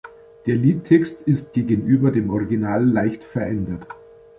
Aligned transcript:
Der 0.47 0.55
Liedtext 0.55 1.21
ist 1.27 1.53
gegenüber 1.53 2.09
dem 2.09 2.31
Original 2.31 2.83
leicht 2.83 3.23
verändert. 3.23 3.85